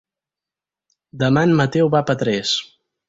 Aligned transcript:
Demà 1.25 1.43
en 1.49 1.53
Mateu 1.63 1.93
va 1.97 2.01
a 2.05 2.07
Petrés. 2.09 2.57